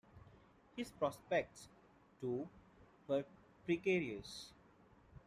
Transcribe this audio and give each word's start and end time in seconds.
His 0.75 0.89
prospects, 0.89 1.67
too, 2.19 2.49
were 3.07 3.23
precarious. 3.65 4.49